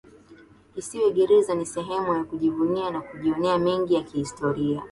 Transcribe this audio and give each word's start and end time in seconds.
Kisiwa 0.73 1.09
gereza 1.11 1.55
ni 1.55 1.65
sehemu 1.65 2.13
ya 2.13 2.23
kujivunia 2.23 2.91
na 2.91 3.01
kujionea 3.01 3.57
mengi 3.59 3.93
ya 3.93 4.03
kihistoria 4.03 4.83